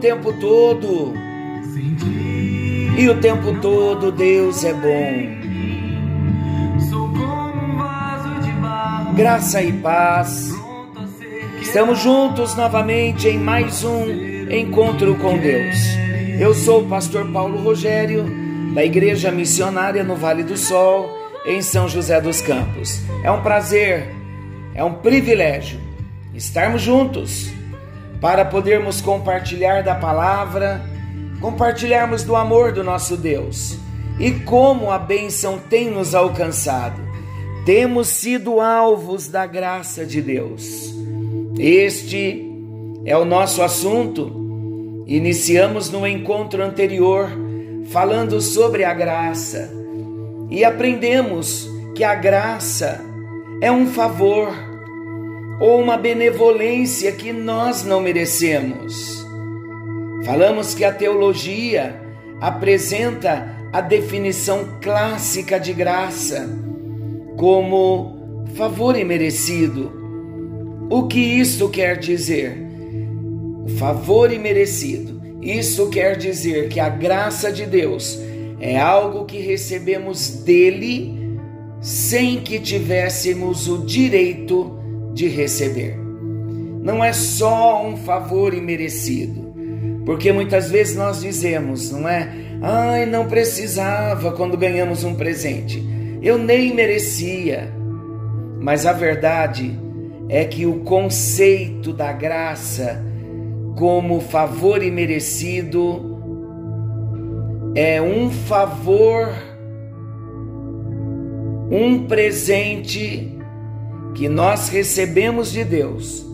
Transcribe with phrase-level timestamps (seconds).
[0.00, 1.12] tempo todo.
[2.98, 5.40] E o tempo todo Deus é bom.
[9.14, 10.50] Graça e paz.
[11.60, 14.06] Estamos juntos novamente em mais um
[14.50, 15.76] encontro com Deus.
[16.38, 18.24] Eu sou o pastor Paulo Rogério,
[18.74, 21.10] da Igreja Missionária no Vale do Sol,
[21.44, 23.02] em São José dos Campos.
[23.22, 24.08] É um prazer,
[24.74, 25.78] é um privilégio
[26.34, 27.59] estarmos juntos
[28.20, 30.84] para podermos compartilhar da palavra,
[31.40, 33.78] compartilharmos do amor do nosso Deus
[34.18, 37.00] e como a bênção tem nos alcançado.
[37.64, 40.94] Temos sido alvos da graça de Deus.
[41.58, 42.46] Este
[43.04, 45.04] é o nosso assunto.
[45.06, 47.30] Iniciamos no encontro anterior
[47.90, 49.70] falando sobre a graça
[50.50, 53.00] e aprendemos que a graça
[53.60, 54.69] é um favor
[55.60, 59.24] ou uma benevolência que nós não merecemos.
[60.24, 62.00] Falamos que a teologia
[62.40, 66.48] apresenta a definição clássica de graça
[67.36, 69.92] como favor imerecido.
[70.88, 72.56] O que isso quer dizer?
[73.78, 75.20] Favor imerecido.
[75.42, 78.18] Isso quer dizer que a graça de Deus
[78.58, 81.38] é algo que recebemos dele
[81.80, 84.79] sem que tivéssemos o direito
[85.20, 85.98] de receber.
[86.82, 89.52] Não é só um favor imerecido,
[90.06, 92.32] porque muitas vezes nós dizemos, não é?
[92.62, 95.86] Ai, não precisava quando ganhamos um presente,
[96.22, 97.70] eu nem merecia.
[98.58, 99.78] Mas a verdade
[100.26, 103.04] é que o conceito da graça
[103.76, 106.18] como favor imerecido
[107.74, 109.28] é um favor,
[111.70, 113.39] um presente
[114.14, 116.26] que nós recebemos de Deus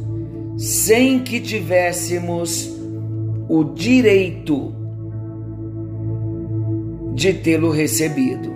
[0.56, 2.74] sem que tivéssemos
[3.48, 4.74] o direito
[7.14, 8.54] de tê-lo recebido.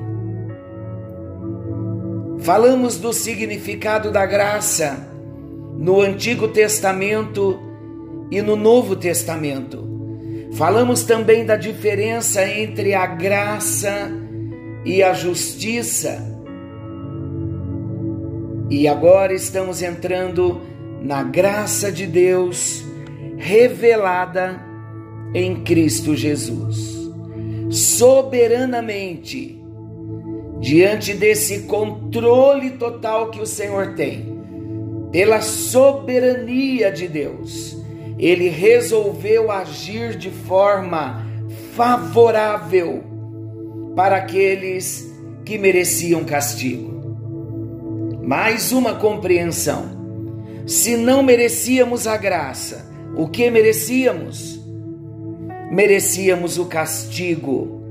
[2.41, 5.09] Falamos do significado da graça
[5.77, 7.61] no Antigo Testamento
[8.31, 9.89] e no Novo Testamento.
[10.53, 14.11] Falamos também da diferença entre a graça
[14.85, 16.40] e a justiça
[18.71, 20.61] e agora estamos entrando
[21.03, 22.85] na graça de Deus
[23.37, 24.63] revelada
[25.35, 27.11] em Cristo Jesus.
[27.69, 29.61] Soberanamente,
[30.61, 34.39] diante desse controle total que o Senhor tem,
[35.11, 37.77] pela soberania de Deus,
[38.17, 41.27] ele resolveu agir de forma
[41.75, 43.03] favorável
[43.97, 45.13] para aqueles
[45.45, 46.90] que mereciam castigo
[48.31, 49.91] mais uma compreensão.
[50.65, 54.57] Se não merecíamos a graça, o que merecíamos?
[55.69, 57.83] Merecíamos o castigo,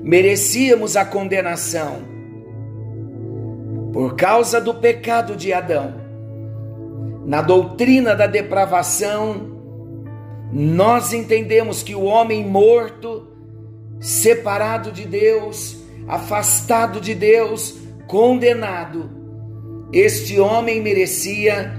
[0.00, 1.96] merecíamos a condenação.
[3.92, 5.94] Por causa do pecado de Adão,
[7.26, 9.50] na doutrina da depravação,
[10.52, 13.32] nós entendemos que o homem morto,
[13.98, 15.76] separado de Deus,
[16.06, 19.21] afastado de Deus, condenado,
[19.92, 21.70] este homem merecia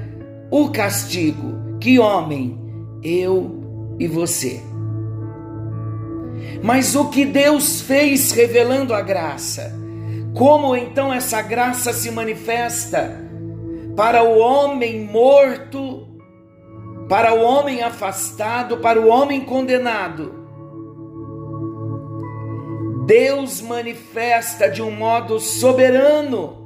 [0.51, 1.79] o castigo.
[1.79, 2.59] Que homem?
[3.01, 4.61] Eu e você.
[6.61, 9.73] Mas o que Deus fez revelando a graça?
[10.35, 13.19] Como então essa graça se manifesta
[13.95, 16.07] para o homem morto,
[17.09, 20.43] para o homem afastado, para o homem condenado?
[23.07, 26.62] Deus manifesta de um modo soberano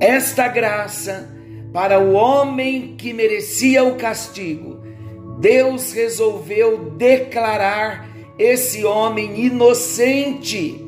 [0.00, 1.28] esta graça
[1.72, 4.80] para o homem que merecia o castigo.
[5.40, 8.08] Deus resolveu declarar
[8.38, 10.84] esse homem inocente.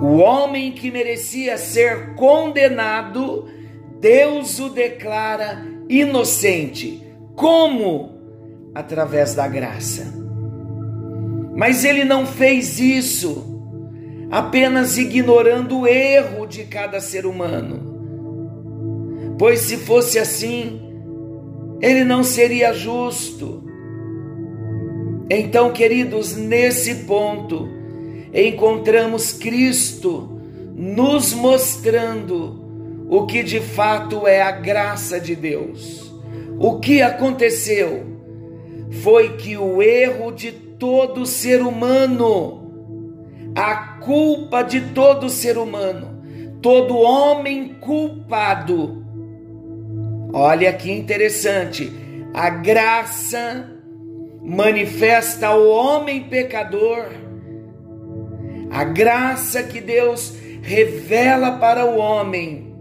[0.00, 3.48] O homem que merecia ser condenado,
[4.00, 7.02] Deus o declara inocente.
[7.34, 8.16] Como?
[8.74, 10.14] Através da graça.
[11.56, 13.57] Mas ele não fez isso
[14.30, 17.96] apenas ignorando o erro de cada ser humano.
[19.38, 20.80] Pois se fosse assim,
[21.80, 23.64] ele não seria justo.
[25.30, 27.68] Então, queridos, nesse ponto,
[28.34, 30.40] encontramos Cristo
[30.74, 36.12] nos mostrando o que de fato é a graça de Deus.
[36.58, 38.04] O que aconteceu
[39.02, 42.57] foi que o erro de todo ser humano
[43.58, 46.22] a culpa de todo ser humano,
[46.62, 49.04] todo homem culpado.
[50.32, 51.92] Olha que interessante,
[52.32, 53.68] a graça
[54.40, 57.06] manifesta ao homem pecador,
[58.70, 62.72] a graça que Deus revela para o homem,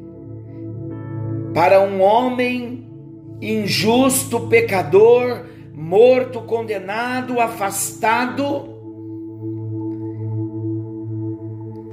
[1.55, 2.87] para um homem
[3.41, 5.43] injusto, pecador,
[5.73, 8.76] morto, condenado, afastado.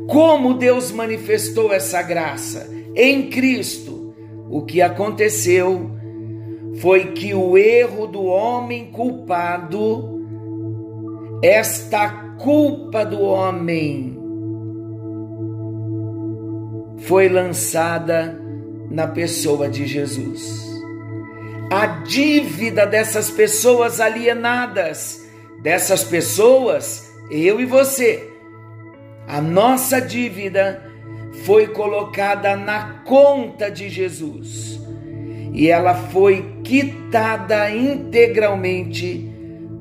[0.08, 2.68] Como Deus manifestou essa graça?
[2.94, 4.14] Em Cristo.
[4.50, 5.90] O que aconteceu
[6.80, 10.22] foi que o erro do homem culpado,
[11.42, 12.08] esta
[12.38, 14.18] culpa do homem,
[16.98, 18.40] foi lançada
[18.90, 20.64] na pessoa de Jesus.
[21.70, 25.24] A dívida dessas pessoas alienadas,
[25.62, 28.33] dessas pessoas, eu e você,
[29.26, 30.82] a nossa dívida
[31.44, 34.80] foi colocada na conta de Jesus
[35.52, 39.30] e ela foi quitada integralmente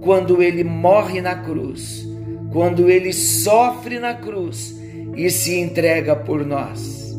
[0.02, 2.08] quando ele morre na cruz,
[2.52, 4.80] quando ele sofre na cruz
[5.16, 7.16] e se entrega por nós.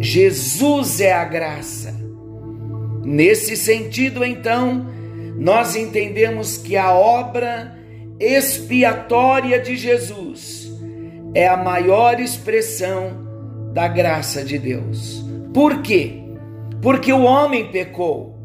[0.00, 1.94] Jesus é a graça.
[3.04, 4.86] Nesse sentido, então,
[5.36, 7.78] nós entendemos que a obra
[8.18, 10.59] expiatória de Jesus
[11.34, 15.24] é a maior expressão da graça de Deus.
[15.52, 16.20] Por quê?
[16.80, 18.38] porque o homem pecou.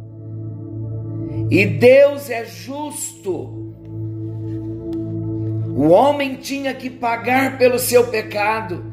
[1.49, 3.63] E Deus é justo.
[5.75, 8.83] O homem tinha que pagar pelo seu pecado,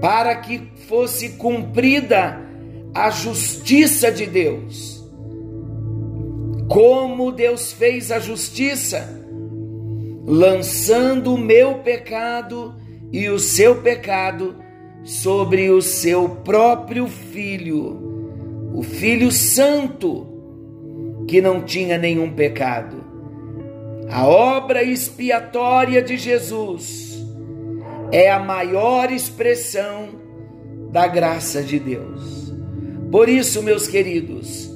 [0.00, 2.40] para que fosse cumprida
[2.94, 5.02] a justiça de Deus.
[6.68, 9.19] Como Deus fez a justiça?
[10.32, 12.76] Lançando o meu pecado
[13.10, 14.54] e o seu pecado
[15.02, 20.28] sobre o seu próprio filho, o Filho Santo,
[21.26, 23.04] que não tinha nenhum pecado.
[24.08, 27.26] A obra expiatória de Jesus
[28.12, 30.10] é a maior expressão
[30.92, 32.54] da graça de Deus.
[33.10, 34.70] Por isso, meus queridos,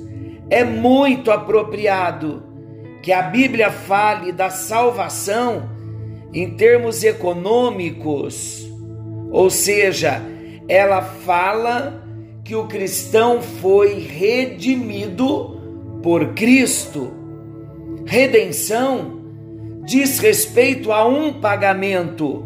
[0.51, 2.43] é muito apropriado
[3.05, 5.69] que a Bíblia fale da salvação
[6.33, 8.65] em termos econômicos
[9.35, 10.23] ou seja,
[10.69, 12.07] ela fala
[12.45, 15.61] que o cristão foi redimido
[16.01, 17.13] por Cristo.
[18.07, 19.21] Redenção
[19.85, 22.45] diz respeito a um pagamento.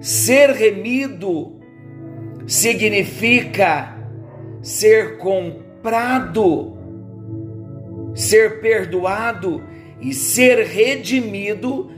[0.00, 1.60] Ser remido
[2.44, 3.96] significa
[4.60, 6.76] ser comprado,
[8.16, 9.62] ser perdoado
[10.00, 11.90] e ser redimido.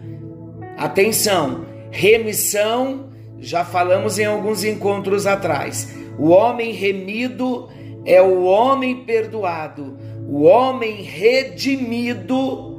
[0.76, 5.94] Atenção, remissão já falamos em alguns encontros atrás.
[6.18, 7.68] O homem remido
[8.04, 9.96] é o homem perdoado.
[10.28, 12.72] O homem redimido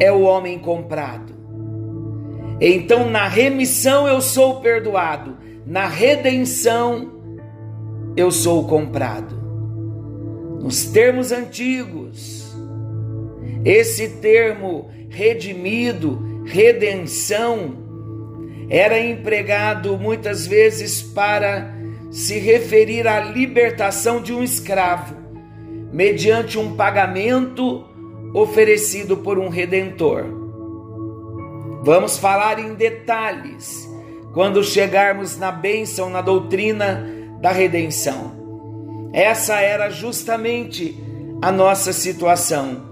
[0.00, 1.34] é o homem comprado.
[2.60, 7.12] Então, na remissão eu sou perdoado, na redenção
[8.16, 9.38] eu sou comprado.
[10.60, 12.39] Nos termos antigos,
[13.64, 17.76] esse termo redimido, redenção,
[18.68, 21.74] era empregado muitas vezes para
[22.10, 25.14] se referir à libertação de um escravo,
[25.92, 27.84] mediante um pagamento
[28.32, 30.24] oferecido por um redentor.
[31.82, 33.88] Vamos falar em detalhes
[34.32, 37.04] quando chegarmos na bênção, na doutrina
[37.40, 38.38] da redenção.
[39.12, 40.96] Essa era justamente
[41.42, 42.89] a nossa situação.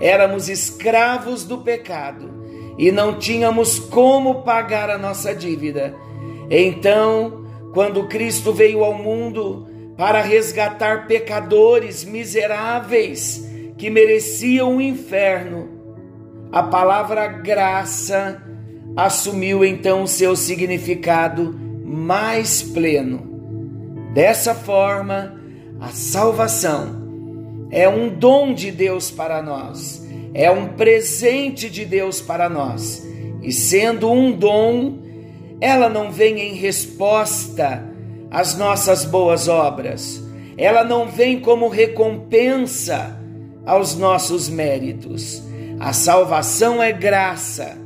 [0.00, 2.30] Éramos escravos do pecado
[2.78, 5.94] e não tínhamos como pagar a nossa dívida.
[6.50, 13.46] Então, quando Cristo veio ao mundo para resgatar pecadores miseráveis
[13.78, 15.68] que mereciam o inferno,
[16.52, 18.42] a palavra graça
[18.96, 23.26] assumiu então o seu significado mais pleno.
[24.14, 25.38] Dessa forma,
[25.80, 27.05] a salvação
[27.70, 30.06] é um dom de Deus para nós
[30.38, 33.02] é um presente de Deus para nós.
[33.42, 34.98] E sendo um dom,
[35.62, 37.82] ela não vem em resposta
[38.30, 40.22] às nossas boas obras.
[40.58, 43.18] Ela não vem como recompensa
[43.64, 45.42] aos nossos méritos.
[45.80, 47.78] A salvação é graça.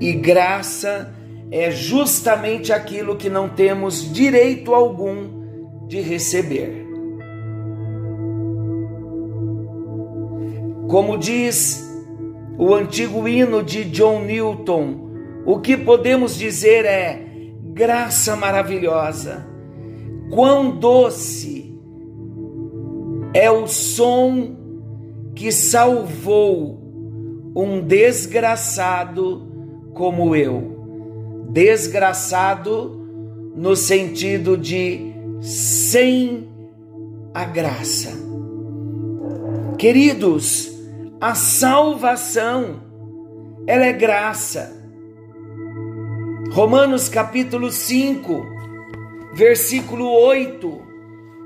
[0.00, 1.12] E graça
[1.50, 6.87] é justamente aquilo que não temos direito algum de receber.
[10.88, 11.86] Como diz
[12.58, 15.10] o antigo hino de John Newton,
[15.44, 17.26] o que podemos dizer é
[17.62, 19.46] graça maravilhosa,
[20.30, 21.78] quão doce
[23.34, 24.56] é o som
[25.34, 26.80] que salvou
[27.54, 29.46] um desgraçado
[29.92, 31.48] como eu.
[31.50, 32.98] Desgraçado
[33.54, 36.48] no sentido de sem
[37.34, 38.10] a graça.
[39.78, 40.67] Queridos,
[41.20, 42.80] a salvação
[43.66, 44.76] ela é graça.
[46.52, 48.46] Romanos capítulo 5,
[49.34, 50.80] versículo 8.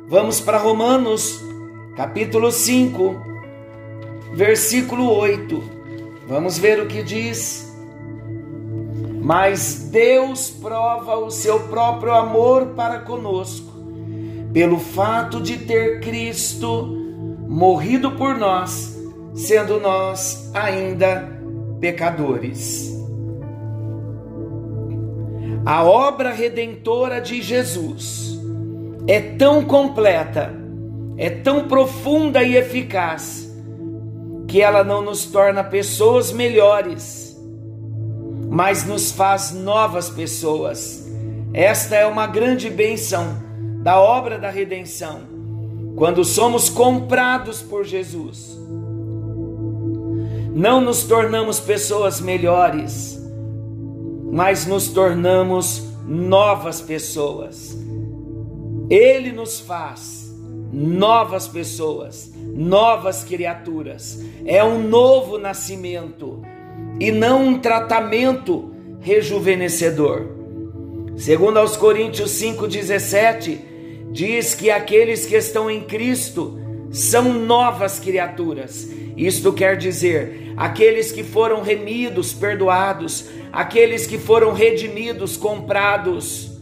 [0.09, 1.43] Vamos para Romanos
[1.97, 3.17] capítulo 5,
[4.35, 5.63] versículo 8.
[6.29, 7.73] Vamos ver o que diz.
[9.21, 13.73] Mas Deus prova o seu próprio amor para conosco,
[14.53, 16.99] pelo fato de ter Cristo
[17.49, 18.92] morrido por nós,
[19.35, 21.29] sendo nós ainda
[21.81, 22.93] pecadores.
[25.65, 28.39] A obra redentora de Jesus
[29.07, 30.53] é tão completa,
[31.17, 33.49] é tão profunda e eficaz,
[34.49, 37.37] que ela não nos torna pessoas melhores,
[38.51, 41.09] mas nos faz novas pessoas.
[41.55, 43.37] Esta é uma grande bênção
[43.83, 45.21] da obra da redenção,
[45.97, 48.62] quando somos comprados por Jesus.
[50.55, 53.19] Não nos tornamos pessoas melhores,
[54.31, 57.75] mas nos tornamos novas pessoas.
[58.91, 60.31] Ele nos faz
[60.71, 64.23] novas pessoas, novas criaturas.
[64.45, 66.43] É um novo nascimento
[67.01, 70.27] e não um tratamento rejuvenescedor.
[71.17, 73.59] Segundo aos Coríntios 5:17,
[74.11, 76.59] diz que aqueles que estão em Cristo
[76.93, 78.89] são novas criaturas.
[79.17, 86.61] Isto quer dizer, aqueles que foram remidos, perdoados, aqueles que foram redimidos, comprados,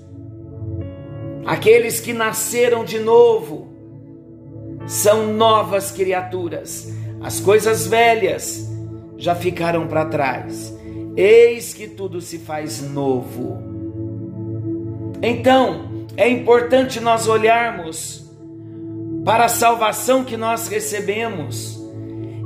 [1.45, 3.69] aqueles que nasceram de novo,
[4.87, 6.95] são novas criaturas.
[7.21, 8.71] As coisas velhas
[9.19, 10.75] já ficaram para trás.
[11.17, 13.59] Eis que tudo se faz novo.
[15.23, 18.20] Então, é importante nós olharmos
[19.25, 21.79] para a salvação que nós recebemos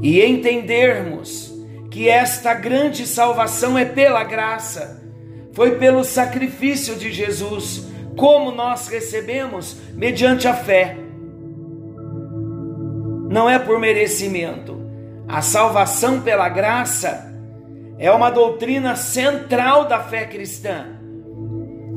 [0.03, 1.53] e entendermos
[1.91, 5.03] que esta grande salvação é pela graça,
[5.53, 10.97] foi pelo sacrifício de Jesus, como nós recebemos mediante a fé.
[13.31, 14.83] Não é por merecimento.
[15.27, 17.33] A salvação pela graça
[17.99, 20.87] é uma doutrina central da fé cristã.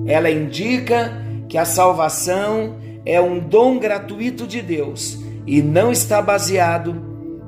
[0.06, 1.12] Ela indica
[1.50, 6.96] que a salvação é um dom gratuito de Deus e não está baseado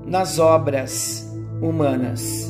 [0.06, 1.30] nas obras
[1.62, 2.50] humanas.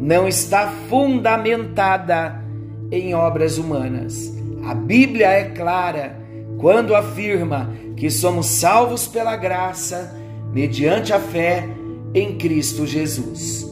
[0.00, 2.44] Não está fundamentada
[2.90, 4.32] em obras humanas.
[4.64, 6.16] A Bíblia é clara
[6.58, 10.16] quando afirma que somos salvos pela graça
[10.52, 11.64] mediante a fé
[12.14, 13.66] em Cristo Jesus.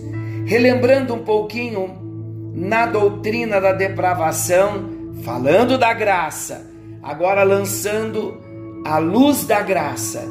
[0.47, 2.06] Relembrando um pouquinho
[2.54, 6.71] na doutrina da depravação, falando da graça,
[7.02, 8.46] agora lançando
[8.87, 10.25] a luz da graça,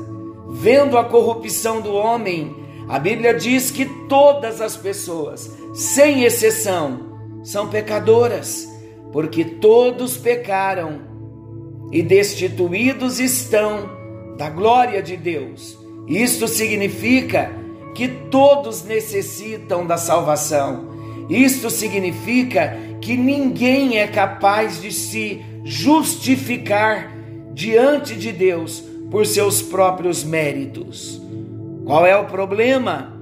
[0.50, 7.68] vendo a corrupção do homem a Bíblia diz que todas as pessoas, sem exceção, são
[7.68, 8.68] pecadoras,
[9.12, 11.02] porque todos pecaram
[11.92, 13.90] e destituídos estão
[14.38, 15.78] da glória de Deus.
[16.08, 17.52] Isto significa
[17.96, 20.90] que todos necessitam da salvação.
[21.28, 27.15] Isto significa que ninguém é capaz de se justificar
[27.56, 31.22] diante de Deus por seus próprios méritos.
[31.86, 33.14] Qual é o problema?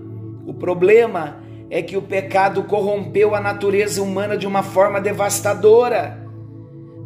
[0.43, 1.37] O problema
[1.69, 6.19] é que o pecado corrompeu a natureza humana de uma forma devastadora.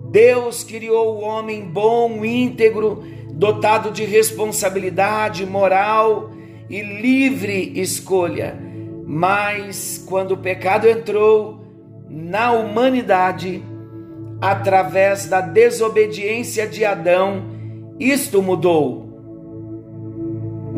[0.10, 3.04] Deus criou o homem bom, íntegro,
[3.34, 6.32] dotado de responsabilidade moral
[6.70, 8.58] e livre escolha.
[9.06, 11.60] Mas quando o pecado entrou
[12.10, 13.62] na humanidade,
[14.40, 17.44] através da desobediência de Adão,
[18.00, 19.08] isto mudou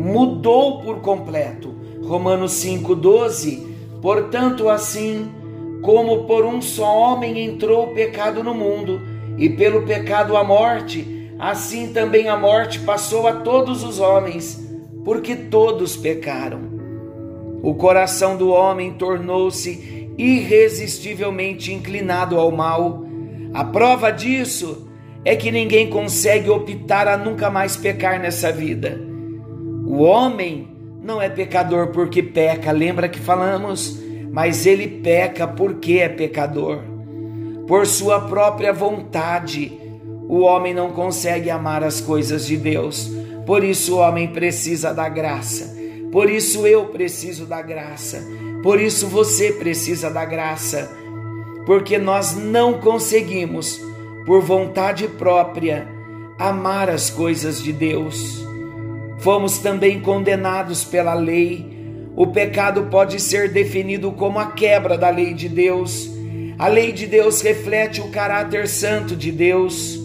[0.00, 1.74] mudou por completo.
[2.02, 3.68] Romanos 5,12.
[4.00, 5.30] Portanto, assim
[5.82, 9.00] como por um só homem entrou o pecado no mundo,
[9.38, 14.60] e pelo pecado a morte, assim também a morte passou a todos os homens,
[15.04, 16.60] porque todos pecaram.
[17.62, 23.04] O coração do homem tornou-se irresistivelmente inclinado ao mal.
[23.52, 24.88] A prova disso
[25.24, 28.98] é que ninguém consegue optar a nunca mais pecar nessa vida.
[29.86, 30.68] O homem
[31.02, 34.00] não é pecador porque peca, lembra que falamos?
[34.30, 36.78] Mas ele peca porque é pecador.
[37.66, 39.72] Por sua própria vontade,
[40.28, 43.10] o homem não consegue amar as coisas de Deus,
[43.46, 45.76] Por isso o homem precisa da graça.
[46.12, 48.22] Por isso eu preciso da graça.
[48.62, 50.88] Por isso você precisa da graça.
[51.66, 53.80] Porque nós não conseguimos,
[54.26, 55.86] por vontade própria,
[56.38, 58.44] amar as coisas de Deus.
[59.18, 61.78] Fomos também condenados pela lei.
[62.16, 66.10] O pecado pode ser definido como a quebra da lei de Deus.
[66.58, 70.00] A lei de Deus reflete o caráter santo de Deus.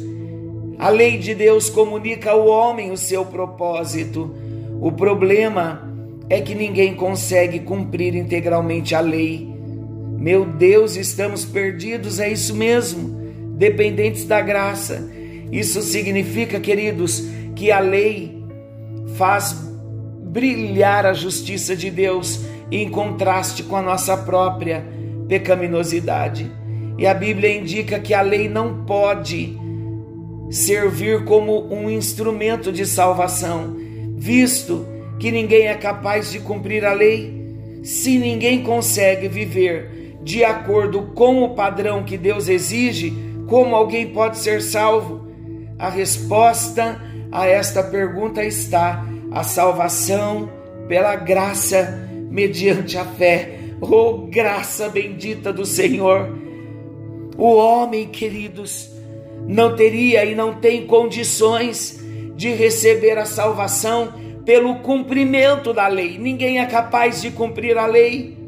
[0.77, 4.35] A lei de Deus comunica ao homem o seu propósito.
[4.81, 5.89] O problema
[6.29, 9.54] é que ninguém consegue cumprir integralmente a lei.
[10.25, 13.15] Meu Deus, estamos perdidos, é isso mesmo,
[13.55, 15.07] dependentes da graça.
[15.51, 17.23] Isso significa, queridos,
[17.55, 18.43] que a lei
[19.17, 19.55] faz
[20.23, 22.39] brilhar a justiça de Deus
[22.71, 24.83] em contraste com a nossa própria
[25.27, 26.51] pecaminosidade.
[26.97, 29.55] E a Bíblia indica que a lei não pode
[30.49, 33.77] servir como um instrumento de salvação,
[34.17, 34.87] visto
[35.19, 37.31] que ninguém é capaz de cumprir a lei.
[37.83, 39.94] Se ninguém consegue viver
[40.25, 43.13] de acordo com o padrão que Deus exige,
[43.47, 45.29] como alguém pode ser salvo?
[45.77, 46.99] A resposta
[47.31, 50.49] a esta pergunta está a salvação
[50.87, 53.59] pela graça mediante a fé.
[53.79, 56.35] Oh, graça bendita do Senhor!
[57.37, 58.89] O homem, queridos,
[59.47, 62.03] não teria e não tem condições
[62.35, 64.11] de receber a salvação
[64.43, 66.17] pelo cumprimento da lei.
[66.17, 68.44] Ninguém é capaz de cumprir a lei.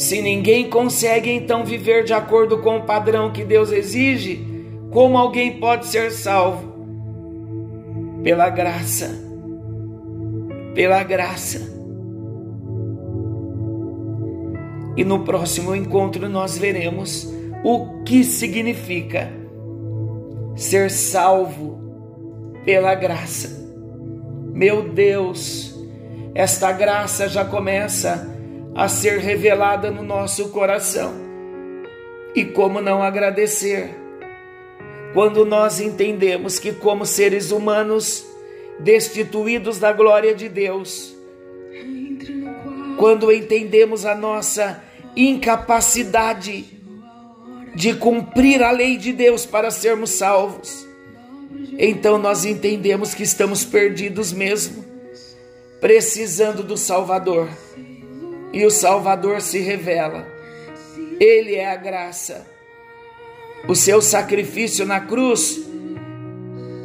[0.00, 4.42] Se ninguém consegue então viver de acordo com o padrão que Deus exige,
[4.90, 6.72] como alguém pode ser salvo?
[8.22, 9.10] Pela graça.
[10.74, 11.60] Pela graça.
[14.96, 17.30] E no próximo encontro nós veremos
[17.62, 19.30] o que significa
[20.56, 21.78] ser salvo
[22.64, 23.50] pela graça.
[24.50, 25.78] Meu Deus,
[26.34, 28.39] esta graça já começa
[28.74, 31.14] a ser revelada no nosso coração.
[32.34, 34.00] E como não agradecer?
[35.12, 38.24] quando nós entendemos que, como seres humanos
[38.78, 41.14] destituídos da glória de Deus,
[42.96, 44.82] quando entendemos a nossa
[45.16, 46.64] incapacidade
[47.74, 50.86] de cumprir a lei de Deus para sermos salvos,
[51.78, 54.84] então nós entendemos que estamos perdidos mesmo,
[55.80, 57.48] precisando do Salvador.
[58.52, 60.26] E o Salvador se revela,
[61.18, 62.44] Ele é a graça
[63.68, 65.60] o seu sacrifício na cruz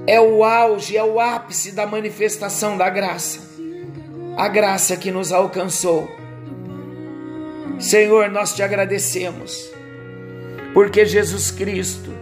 [0.05, 3.39] é o auge, é o ápice da manifestação da graça.
[4.37, 6.07] A graça que nos alcançou.
[7.79, 9.69] Senhor, nós te agradecemos,
[10.73, 12.13] porque Jesus Cristo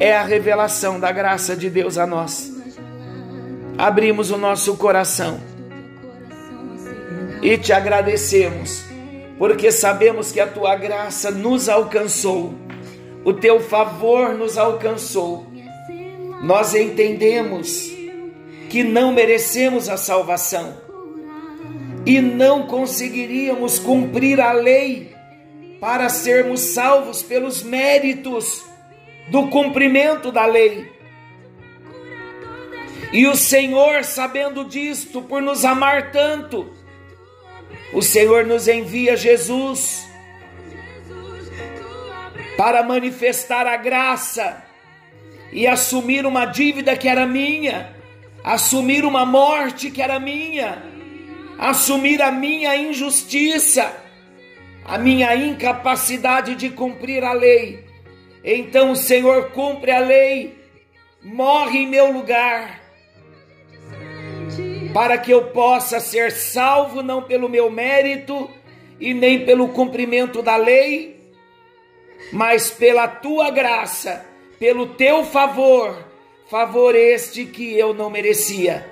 [0.00, 2.52] é a revelação da graça de Deus a nós.
[3.78, 5.40] Abrimos o nosso coração
[7.42, 8.84] e te agradecemos,
[9.38, 12.54] porque sabemos que a tua graça nos alcançou
[13.24, 15.46] o teu favor nos alcançou.
[16.42, 17.88] Nós entendemos
[18.68, 20.76] que não merecemos a salvação
[22.04, 25.14] e não conseguiríamos cumprir a lei
[25.80, 28.64] para sermos salvos pelos méritos
[29.28, 30.90] do cumprimento da lei.
[33.12, 36.72] E o Senhor, sabendo disto, por nos amar tanto,
[37.92, 40.08] o Senhor nos envia Jesus
[42.56, 44.64] para manifestar a graça
[45.52, 47.94] e assumir uma dívida que era minha,
[48.42, 50.82] assumir uma morte que era minha,
[51.58, 53.94] assumir a minha injustiça,
[54.84, 57.84] a minha incapacidade de cumprir a lei.
[58.42, 60.58] Então o Senhor cumpre a lei,
[61.22, 62.81] morre em meu lugar,
[64.92, 68.50] para que eu possa ser salvo não pelo meu mérito
[69.00, 71.20] e nem pelo cumprimento da lei,
[72.32, 74.24] mas pela tua graça,
[74.58, 76.06] pelo teu favor,
[76.48, 78.86] favor este que eu não merecia.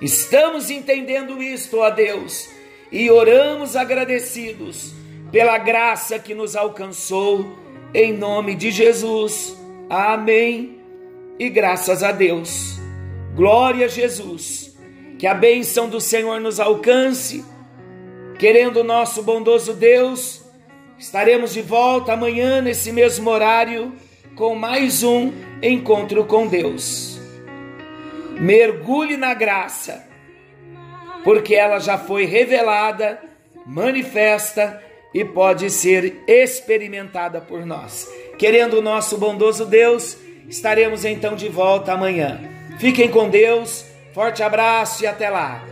[0.00, 2.48] Estamos entendendo isto, ó Deus,
[2.90, 4.92] e oramos agradecidos
[5.30, 7.54] pela graça que nos alcançou,
[7.94, 9.56] em nome de Jesus.
[9.88, 10.80] Amém.
[11.38, 12.78] E graças a Deus.
[13.34, 14.69] Glória a Jesus.
[15.20, 17.44] Que a bênção do Senhor nos alcance,
[18.38, 20.40] querendo o nosso bondoso Deus
[20.98, 23.90] Estaremos de volta amanhã nesse mesmo horário
[24.34, 27.18] com mais um encontro com Deus.
[28.38, 30.06] Mergulhe na graça,
[31.24, 33.18] porque ela já foi revelada,
[33.64, 34.82] manifesta
[35.14, 38.06] e pode ser experimentada por nós.
[38.36, 40.18] Querendo o nosso bondoso Deus,
[40.50, 42.40] Estaremos então de volta amanhã.
[42.80, 45.62] Fiquem com Deus, forte abraço e até lá.